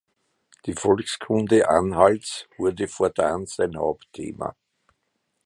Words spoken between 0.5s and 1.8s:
Die Volkskunde